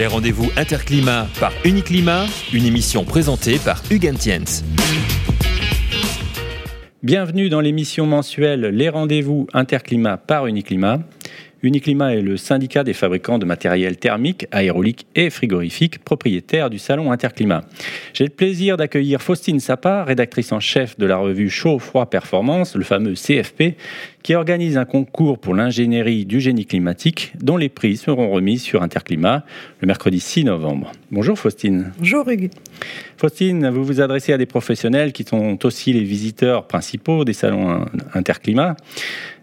Les 0.00 0.06
rendez-vous 0.06 0.50
Interclimat 0.56 1.28
par 1.38 1.52
Uniclimat, 1.62 2.24
une 2.54 2.64
émission 2.64 3.04
présentée 3.04 3.58
par 3.62 3.82
Hugues 3.90 4.14
Tiens. 4.18 4.44
Bienvenue 7.02 7.50
dans 7.50 7.60
l'émission 7.60 8.06
mensuelle 8.06 8.62
Les 8.62 8.88
rendez-vous 8.88 9.46
Interclimat 9.52 10.16
par 10.16 10.46
Uniclimat. 10.46 11.00
Uniclimat 11.62 12.14
est 12.14 12.22
le 12.22 12.38
syndicat 12.38 12.82
des 12.82 12.94
fabricants 12.94 13.38
de 13.38 13.44
matériel 13.44 13.98
thermique, 13.98 14.46
aérolique 14.50 15.06
et 15.14 15.28
frigorifique, 15.28 16.02
propriétaire 16.02 16.70
du 16.70 16.78
salon 16.78 17.12
Interclimat. 17.12 17.64
J'ai 18.14 18.24
le 18.24 18.30
plaisir 18.30 18.78
d'accueillir 18.78 19.20
Faustine 19.20 19.60
Sapa, 19.60 20.04
rédactrice 20.04 20.52
en 20.52 20.60
chef 20.60 20.98
de 20.98 21.04
la 21.04 21.18
revue 21.18 21.50
Chaud 21.50 21.78
Froid 21.78 22.08
Performance, 22.08 22.74
le 22.74 22.84
fameux 22.84 23.12
CFP, 23.12 23.76
qui 24.22 24.34
organise 24.34 24.76
un 24.76 24.84
concours 24.84 25.38
pour 25.38 25.54
l'ingénierie 25.54 26.26
du 26.26 26.40
génie 26.40 26.66
climatique 26.66 27.32
dont 27.40 27.56
les 27.56 27.68
prix 27.68 27.96
seront 27.96 28.30
remis 28.30 28.58
sur 28.58 28.82
Interclimat 28.82 29.44
le 29.80 29.86
mercredi 29.86 30.20
6 30.20 30.44
novembre. 30.44 30.92
Bonjour 31.10 31.38
Faustine. 31.38 31.92
Bonjour 31.98 32.28
Hugues. 32.28 32.50
Faustine, 33.16 33.68
vous 33.70 33.84
vous 33.84 34.00
adressez 34.00 34.32
à 34.32 34.38
des 34.38 34.46
professionnels 34.46 35.12
qui 35.12 35.24
sont 35.24 35.64
aussi 35.64 35.92
les 35.92 36.04
visiteurs 36.04 36.66
principaux 36.66 37.24
des 37.24 37.32
salons 37.32 37.86
Interclimat. 38.14 38.76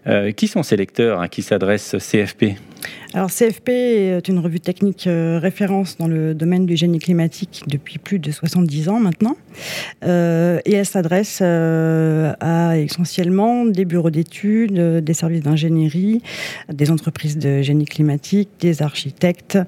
Euh, 0.06 0.32
qui 0.32 0.48
sont 0.48 0.62
ces 0.62 0.76
lecteurs? 0.76 1.20
À 1.20 1.28
qui 1.28 1.42
s'adresse 1.42 1.96
CFP 1.98 2.56
alors 3.18 3.32
CFP 3.32 3.68
est 3.70 4.28
une 4.28 4.38
revue 4.38 4.60
technique 4.60 5.08
euh, 5.08 5.40
référence 5.42 5.96
dans 5.96 6.06
le 6.06 6.34
domaine 6.34 6.66
du 6.66 6.76
génie 6.76 7.00
climatique 7.00 7.64
depuis 7.66 7.98
plus 7.98 8.20
de 8.20 8.30
70 8.30 8.88
ans 8.88 9.00
maintenant. 9.00 9.36
Euh, 10.04 10.60
et 10.64 10.74
elle 10.74 10.86
s'adresse 10.86 11.40
euh, 11.42 12.32
à 12.38 12.78
essentiellement 12.78 13.64
des 13.64 13.84
bureaux 13.84 14.10
d'études, 14.10 15.02
des 15.02 15.14
services 15.14 15.42
d'ingénierie, 15.42 16.22
des 16.72 16.92
entreprises 16.92 17.38
de 17.38 17.60
génie 17.60 17.86
climatique, 17.86 18.50
des 18.60 18.82
architectes, 18.82 19.58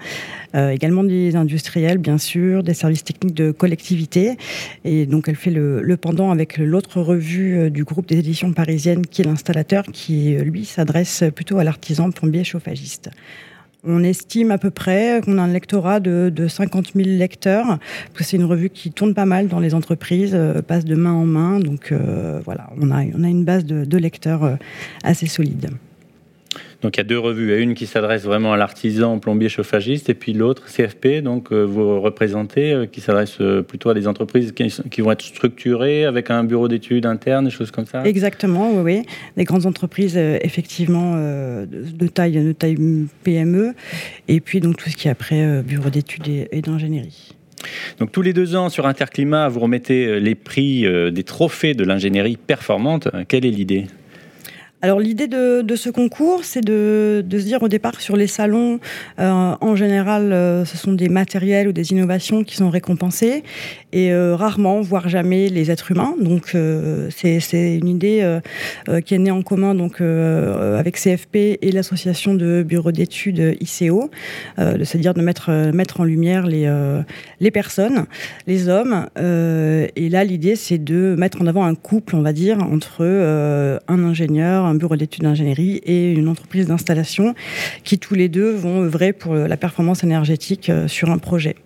également 0.54 1.02
des 1.02 1.34
industriels 1.34 1.98
bien 1.98 2.18
sûr, 2.18 2.62
des 2.62 2.74
services 2.74 3.02
techniques 3.02 3.34
de 3.34 3.50
collectivité. 3.50 4.36
Et 4.84 5.06
donc 5.06 5.28
elle 5.28 5.34
fait 5.34 5.50
le, 5.50 5.82
le 5.82 5.96
pendant 5.96 6.30
avec 6.30 6.56
l'autre 6.58 7.00
revue 7.00 7.68
du 7.72 7.82
groupe 7.82 8.06
des 8.06 8.18
éditions 8.18 8.52
parisiennes 8.52 9.04
qui 9.06 9.22
est 9.22 9.24
l'installateur 9.24 9.82
qui 9.92 10.36
lui 10.36 10.64
s'adresse 10.64 11.24
plutôt 11.34 11.58
à 11.58 11.64
l'artisan 11.64 12.12
plombier 12.12 12.44
chauffagiste. 12.44 13.10
On 13.82 14.02
estime 14.04 14.50
à 14.50 14.58
peu 14.58 14.70
près 14.70 15.22
qu'on 15.24 15.38
a 15.38 15.42
un 15.42 15.48
lectorat 15.48 16.00
de, 16.00 16.48
50 16.48 16.92
000 16.94 17.08
lecteurs, 17.08 17.66
parce 17.66 18.14
que 18.14 18.24
c'est 18.24 18.36
une 18.36 18.44
revue 18.44 18.68
qui 18.68 18.92
tourne 18.92 19.14
pas 19.14 19.24
mal 19.24 19.48
dans 19.48 19.60
les 19.60 19.74
entreprises, 19.74 20.32
euh, 20.34 20.60
passe 20.60 20.84
de 20.84 20.94
main 20.94 21.12
en 21.12 21.24
main. 21.24 21.60
Donc 21.60 21.92
euh, 21.92 22.40
voilà, 22.44 22.70
on 22.80 22.90
a, 22.90 23.04
on 23.16 23.24
a 23.24 23.28
une 23.28 23.44
base 23.44 23.64
de, 23.64 23.84
de 23.84 23.98
lecteurs 23.98 24.44
euh, 24.44 24.56
assez 25.02 25.26
solide. 25.26 25.70
Donc 26.82 26.96
il 26.96 26.98
y 26.98 27.02
a 27.02 27.04
deux 27.04 27.18
revues, 27.18 27.60
une 27.60 27.74
qui 27.74 27.86
s'adresse 27.86 28.22
vraiment 28.22 28.54
à 28.54 28.56
l'artisan 28.56 29.18
plombier 29.18 29.48
chauffagiste 29.48 30.08
et 30.08 30.14
puis 30.14 30.32
l'autre 30.32 30.64
CFP, 30.66 31.22
donc 31.22 31.52
euh, 31.52 31.62
vous 31.62 32.00
représentez, 32.00 32.72
euh, 32.72 32.86
qui 32.86 33.02
s'adresse 33.02 33.36
euh, 33.40 33.62
plutôt 33.62 33.90
à 33.90 33.94
des 33.94 34.08
entreprises 34.08 34.52
qui, 34.52 35.00
vont 35.02 35.12
être 35.12 35.22
structurées 35.22 36.04
avec 36.04 36.30
un 36.30 36.42
bureau 36.42 36.68
d'études 36.68 37.04
interne, 37.04 37.44
des 37.44 37.50
choses 37.50 37.70
comme 37.70 37.86
ça. 37.86 38.02
Exactement, 38.04 38.72
oui, 38.72 38.82
oui. 38.82 39.02
Des 39.36 39.44
grandes 39.44 39.66
entreprises 39.66 40.16
effectivement 40.16 41.14
de 41.16 42.06
taille, 42.06 42.32
de 42.32 42.52
taille 42.52 42.76
PME 43.24 43.74
et 44.28 44.40
puis 44.40 44.60
donc 44.60 44.76
tout 44.76 44.88
ce 44.88 44.96
qui 44.96 45.08
est 45.08 45.10
après 45.10 45.62
bureau 45.62 45.90
d'études 45.90 46.28
et, 46.28 46.62
d'ingénierie. 46.62 47.32
Donc 47.98 48.12
tous 48.12 48.22
les 48.22 48.32
deux 48.32 48.56
ans 48.56 48.68
sur 48.68 48.86
Interclimat, 48.86 49.48
vous 49.48 49.60
remettez 49.60 50.20
les 50.20 50.34
prix 50.34 50.86
des 51.12 51.24
trophées 51.24 51.74
de 51.74 51.84
l'ingénierie 51.84 52.36
performante. 52.36 53.08
Quelle 53.28 53.44
est 53.44 53.50
l'idée? 53.50 53.86
Alors 54.82 54.98
l'idée 54.98 55.28
de, 55.28 55.76
ce 55.76 55.90
concours, 55.90 56.42
c'est 56.42 56.64
de, 56.64 57.22
se 57.30 57.44
dire 57.44 57.62
au 57.62 57.68
départ 57.68 58.00
sur 58.00 58.16
les 58.16 58.26
salons, 58.26 58.80
euh, 59.18 59.54
en 59.60 59.76
général, 59.76 60.32
euh, 60.32 60.64
ce 60.64 60.78
sont 60.78 60.92
des 60.92 61.10
matériels 61.10 61.68
ou 61.68 61.72
des 61.72 61.92
innovations 61.92 62.44
qui 62.44 62.56
sont 62.56 62.70
récompensés 62.70 63.44
et 63.92 64.10
euh, 64.12 64.34
rarement, 64.36 64.80
voire 64.80 65.08
jamais, 65.08 65.48
les 65.48 65.70
êtres 65.70 65.90
humains. 65.90 66.14
Donc 66.18 66.56
c'est 67.10 67.76
une 67.76 67.88
idée 67.88 68.38
qui 69.04 69.14
est 69.14 69.18
née 69.18 69.30
en 69.30 69.42
commun 69.42 69.74
donc 69.74 70.00
avec 70.00 70.96
CFP 70.96 71.58
et 71.60 71.72
l'association 71.72 72.34
de 72.34 72.62
bureaux 72.66 72.92
d'études 72.92 73.56
ICO, 73.60 74.10
de 74.58 74.84
se 74.84 74.96
dire 74.96 75.12
de 75.12 75.20
mettre 75.20 75.50
mettre 75.72 76.00
en 76.00 76.04
lumière 76.04 76.46
les 76.46 76.70
les 77.40 77.50
personnes, 77.50 78.06
les 78.46 78.68
hommes. 78.68 79.06
et 79.16 80.08
là, 80.08 80.24
l'idée, 80.24 80.56
c'est 80.56 80.78
de 80.78 81.14
mettre 81.18 81.42
en 81.42 81.46
avant 81.46 81.64
un 81.64 81.74
couple, 81.74 82.16
on 82.16 82.22
va 82.22 82.32
dire, 82.32 82.62
entre 82.62 83.04
un 83.04 84.04
ingénieur 84.04 84.69
un 84.70 84.74
bureau 84.74 84.96
d'études 84.96 85.24
d'ingénierie 85.24 85.76
et 85.84 86.12
une 86.12 86.28
entreprise 86.28 86.66
d'installation 86.66 87.34
qui 87.84 87.98
tous 87.98 88.14
les 88.14 88.28
deux 88.28 88.50
vont 88.54 88.82
œuvrer 88.82 89.12
pour 89.12 89.34
la 89.34 89.56
performance 89.56 90.02
énergétique 90.04 90.70
euh, 90.70 90.88
sur 90.88 91.10
un 91.10 91.18
projet. 91.18 91.56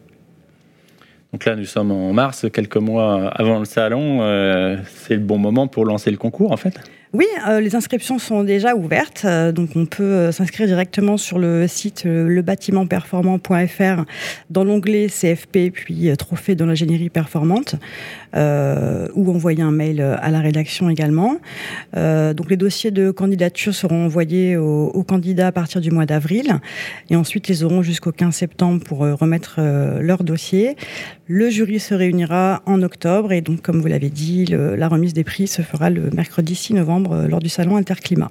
Donc 1.32 1.47
là, 1.47 1.56
nous 1.56 1.65
sommes 1.65 1.91
en 1.91 2.12
mars, 2.12 2.47
quelques 2.53 2.76
mois 2.76 3.28
avant 3.28 3.59
le 3.59 3.65
salon. 3.65 4.22
Euh, 4.22 4.76
c'est 4.87 5.15
le 5.15 5.20
bon 5.20 5.37
moment 5.37 5.66
pour 5.66 5.84
lancer 5.84 6.12
le 6.12 6.16
concours, 6.16 6.53
en 6.53 6.56
fait? 6.56 6.78
Oui, 7.15 7.27
euh, 7.47 7.61
les 7.61 7.77
inscriptions 7.77 8.19
sont 8.19 8.43
déjà 8.43 8.75
ouvertes, 8.75 9.23
euh, 9.25 9.53
donc 9.53 9.77
on 9.77 9.87
peut 9.87 10.03
euh, 10.03 10.33
s'inscrire 10.33 10.67
directement 10.67 11.17
sur 11.17 11.39
le 11.39 11.69
site 11.69 12.03
lebâtimentperformant.fr 12.07 14.05
dans 14.51 14.65
l'onglet 14.65 15.07
CFP 15.07 15.71
puis 15.73 16.11
Trophée 16.19 16.57
dans 16.57 16.67
l'ingénierie 16.67 17.11
performante, 17.11 17.77
ou 18.35 19.31
envoyer 19.31 19.63
un 19.63 19.71
mail 19.71 20.01
à 20.01 20.31
la 20.33 20.41
rédaction 20.41 20.91
également. 20.91 21.37
donc 21.95 22.51
les 22.51 22.57
dossiers 22.57 22.91
de 22.91 23.13
candidature 23.13 23.73
seront 23.73 24.07
envoyés 24.07 24.57
aux, 24.57 25.05
candidats 25.05 25.47
à 25.49 25.53
partir 25.53 25.81
du 25.81 25.93
mois 25.93 26.07
d'avril, 26.07 26.59
et 27.11 27.17
ensuite 27.17 27.49
ils 27.49 27.65
auront 27.65 27.83
jusqu'au 27.83 28.11
15 28.11 28.35
septembre 28.35 28.83
pour 28.83 28.99
remettre 28.99 29.61
leur 30.01 30.25
dossier. 30.25 30.77
Le 31.27 31.49
jury 31.49 31.79
se 31.79 31.95
réunira 31.95 32.63
en 32.67 32.83
octobre, 32.83 33.33
et 33.33 33.41
donc 33.41 33.63
comme 33.63 33.81
vous 33.81 33.87
l'avez 33.87 34.11
dit, 34.11 34.47
la 34.47 34.89
remise 34.89 35.15
des 35.15 35.25
prix 35.25 35.47
se 35.47 35.63
fera 35.63 35.91
le 35.91 36.11
mercredi 36.11 36.57
6 36.57 36.75
novembre 36.75 37.03
euh, 37.12 37.28
lors 37.28 37.41
du 37.41 37.48
salon 37.48 37.76
Interclimat. 37.76 38.31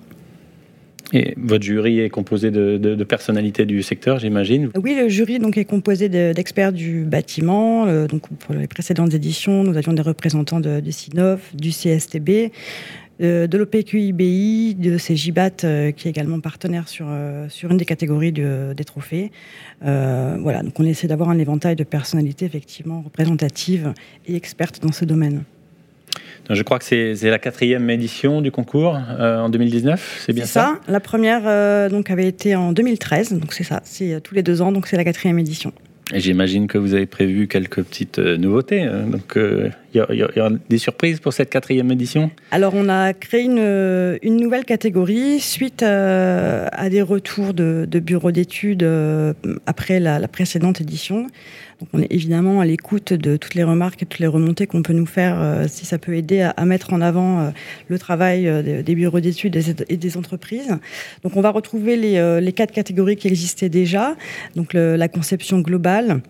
Et 1.11 1.35
votre 1.38 1.63
jury 1.63 2.00
est 2.00 2.09
composé 2.09 2.50
de, 2.50 3.03
personnalités 3.03 3.66
du 3.66 3.84
secteur, 3.84 4.17
j'imagine? 4.17 4.72
Oui, 4.81 4.95
le 5.00 5.09
jury 5.09 5.38
donc, 5.38 5.57
est 5.57 5.66
composé 5.66 6.09
d'experts 6.09 6.73
du 6.73 7.03
bâtiment. 7.03 7.85
Euh, 7.85 8.07
donc, 8.07 8.28
pour 8.28 8.56
les 8.56 8.67
précédentes 8.67 9.13
éditions, 9.13 9.63
nous 9.63 9.78
avions 9.78 9.94
des 9.94 10.01
représentants 10.01 10.59
de, 10.59 10.79
du 10.79 10.91
CINOF, 10.91 11.56
du 11.56 11.69
CSTB, 11.69 12.51
euh, 13.22 13.45
de 13.45 13.57
l'OPQIBI, 13.59 14.73
de 14.73 14.97
CGIBAT, 14.97 15.91
qui 15.95 16.07
est 16.07 16.11
également 16.11 16.40
partenaire 16.40 16.90
sur, 16.90 17.05
sur 17.50 17.69
une 17.69 17.78
des 17.78 17.85
catégories 17.85 18.31
des 18.31 18.84
trophées. 18.84 19.31
voilà, 19.81 20.63
donc 20.63 20.79
on 20.79 20.85
essaie 20.85 21.07
d'avoir 21.07 21.29
un 21.29 21.38
éventail 21.38 21.75
de 21.75 21.84
personnalités 21.84 22.45
effectivement 22.45 23.01
représentatives 23.01 23.94
et 24.25 24.35
expertes 24.35 24.81
dans 24.81 24.94
ce 24.94 25.05
domaine. 25.05 25.44
Je 26.50 26.62
crois 26.64 26.80
que 26.80 26.86
c'est 26.86 27.30
la 27.30 27.40
quatrième 27.40 27.90
édition 27.90 28.42
du 28.42 28.52
concours 28.52 28.98
euh, 29.20 29.40
en 29.40 29.50
2019, 29.50 30.24
c'est 30.26 30.34
bien 30.34 30.46
ça, 30.46 30.76
ça? 30.86 30.92
La 30.92 31.00
première 31.00 31.44
euh, 31.46 31.90
donc 31.90 32.09
avait 32.09 32.28
été 32.28 32.56
en 32.56 32.74
2013, 32.74 33.34
donc 33.34 33.54
c'est 33.54 33.64
ça, 33.64 33.81
c'est 33.86 34.14
euh, 34.14 34.20
tous 34.20 34.36
les 34.36 34.44
deux 34.44 34.62
ans, 34.62 34.72
donc 34.72 34.88
c'est 34.88 34.98
la 34.98 35.06
quatrième 35.06 35.40
édition. 35.40 35.72
Et 36.14 36.20
j'imagine 36.20 36.68
que 36.68 36.78
vous 36.78 36.94
avez 36.94 37.06
prévu 37.06 37.48
quelques 37.48 37.82
petites 37.82 38.20
nouveautés. 38.20 38.86
Donc, 38.86 39.38
il 39.94 40.18
y, 40.36 40.40
a 40.40 40.50
des 40.70 40.78
surprises 40.78 41.20
pour 41.20 41.34
cette 41.34 41.50
quatrième 41.50 41.92
édition? 41.92 42.31
Alors, 42.52 42.74
on 42.76 42.90
a 42.90 43.14
créé 43.14 43.44
une, 43.44 44.38
nouvelle 44.38 44.66
catégorie 44.66 45.40
suite 45.40 45.84
à, 45.84 46.90
des 46.90 47.02
retours 47.02 47.54
de, 47.54 47.86
bureaux 48.00 48.32
d'études 48.32 48.88
après 49.66 50.00
la, 50.00 50.28
précédente 50.28 50.82
édition 50.82 51.28
on 51.92 52.02
est 52.02 52.12
évidemment 52.12 52.62
à 52.62 52.66
l'écoute 52.66 53.14
de 53.14 53.36
toutes 53.36 53.56
les 53.56 53.64
remarques 53.64 54.03
et 54.03 54.06
toutes 54.06 54.20
les 54.20 54.28
remontées 54.28 54.68
qu'on 54.68 54.84
peut 54.84 54.94
nous 54.94 55.06
faire, 55.06 55.40
euh, 55.40 55.66
si 55.68 55.86
ça 55.86 55.98
peut 55.98 56.16
aider 56.16 56.42
à, 56.42 56.66
mettre 56.66 56.94
en 56.94 57.02
avant 57.02 57.40
euh, 57.40 57.50
le 57.88 58.00
travail 58.00 58.48
euh, 58.48 58.82
des, 58.82 58.96
bureaux 58.96 59.20
d'études 59.20 59.59
et 59.90 59.98
des 59.98 60.18
entreprises. 60.18 60.78
Donc 61.24 61.36
on 61.36 61.42
va 61.42 61.50
retrouver 61.50 61.98
les, 61.98 62.53
quatre 62.53 62.72
catégories 62.72 63.16
qui 63.16 63.28
existaient 63.28 63.70
déjà. 63.70 64.16
Donc 64.56 64.74
la 64.74 65.08
conception 65.08 65.59
globale, 65.59 66.22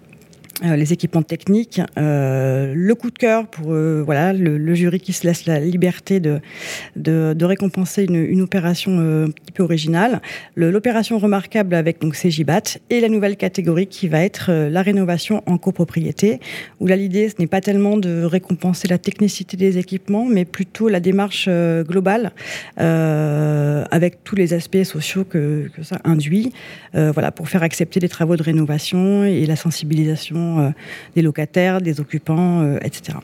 euh, 0.63 0.77
les 0.77 0.94
équipements 0.94 1.24
techniques, 1.24 1.81
euh, 1.98 2.74
le 2.74 2.95
coup 2.95 3.12
de 3.12 3.18
cœur 3.18 3.48
pour 3.48 3.74
euh, 3.74 4.01
voilà 4.01 4.31
le, 4.31 4.74
jury 4.74 5.01
qui 5.01 5.12
se 5.12 5.27
laisse 5.27 5.45
la 5.45 5.60
liberté 5.60 6.21
de, 6.21 6.39
de, 6.95 7.45
récompenser 7.45 8.06
une, 8.06 8.15
une 8.15 8.42
opération 8.42 8.98
un 8.98 9.30
petit 9.30 9.51
peu 9.54 9.62
originale, 9.63 10.21
l'opération 10.56 11.19
remarquable 11.19 11.75
avec 11.75 12.00
donc 12.00 12.15
CGBAT 12.15 12.80
et 12.89 13.01
la 13.01 13.10
nouvelle 13.10 13.36
catégorie 13.36 13.88
qui 13.88 14.07
va 14.07 14.24
être 14.24 14.51
la 14.51 14.81
rénovation 14.81 15.44
en 15.45 15.57
copropriété, 15.57 16.39
où 16.80 16.88
là 16.88 16.95
l'idée 16.95 17.27
ce 17.27 17.36
n'est 17.39 17.48
pas 17.48 17.62
tellement 17.62 17.98
de 17.98 18.24
récompenser 18.24 18.88
la 18.88 18.98
technicité 18.98 19.57
des 19.57 19.77
équipements, 19.77 20.25
mais 20.25 20.45
plutôt 20.45 20.88
la 20.88 21.01
démarche 21.01 21.50
globale 21.50 22.31
avec 22.77 24.24
tous 24.24 24.36
les 24.36 24.54
aspects 24.54 24.83
sociaux 24.83 25.25
que, 25.25 25.69
que 25.75 25.83
ça 25.83 26.00
induit, 26.06 26.54
voilà 26.94 27.31
pour 27.31 27.50
faire 27.50 27.63
accepter 27.63 28.00
les 28.00 28.10
travaux 28.10 28.38
de 28.38 28.44
rénovation 28.44 29.25
et 29.25 29.45
la 29.45 29.56
sensibilisation 29.56 30.53
euh, 30.60 30.70
des 31.16 31.22
locataires, 31.22 31.82
des 31.82 32.00
occupants, 32.00 32.62
euh, 32.62 32.78
etc. 32.84 33.18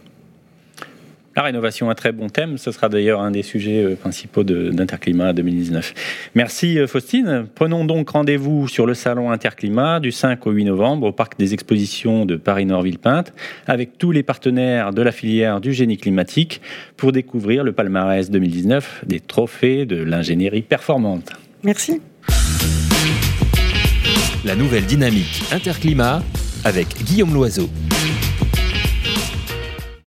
La 1.36 1.44
rénovation, 1.44 1.90
un 1.90 1.96
très 1.96 2.12
bon 2.12 2.28
thème. 2.28 2.58
Ce 2.58 2.72
sera 2.72 2.90
d'ailleurs 2.90 3.22
un 3.22 3.32
des 3.32 3.44
sujets 3.44 3.84
euh, 3.84 3.96
principaux 3.96 4.44
d'Interclimat 4.44 5.32
2019. 5.34 5.94
Merci 6.36 6.80
Faustine. 6.88 7.48
Prenons 7.56 7.86
donc 7.86 8.10
rendez-vous 8.10 8.68
sur 8.68 8.86
le 8.86 8.94
salon 8.94 9.32
Interclimat 9.32 10.00
du 10.00 10.12
5 10.12 10.46
au 10.48 10.52
8 10.52 10.66
novembre 10.66 11.08
au 11.08 11.12
parc 11.12 11.38
des 11.40 11.54
expositions 11.54 12.26
de 12.26 12.36
Paris-Nord-Villepinte 12.36 13.34
avec 13.68 13.98
tous 13.98 14.12
les 14.12 14.24
partenaires 14.24 14.92
de 14.92 15.02
la 15.02 15.12
filière 15.12 15.62
du 15.62 15.72
génie 15.72 15.98
climatique 15.98 16.62
pour 16.98 17.12
découvrir 17.12 17.64
le 17.64 17.72
palmarès 17.72 18.30
2019 18.30 19.06
des 19.08 19.20
trophées 19.20 19.86
de 19.86 20.04
l'ingénierie 20.04 20.64
performante. 20.64 21.32
Merci. 21.64 22.02
La 24.46 24.56
nouvelle 24.56 24.86
dynamique 24.86 25.44
Interclimat 25.52 26.24
avec 26.64 27.04
Guillaume 27.04 27.34
Loiseau. 27.34 27.70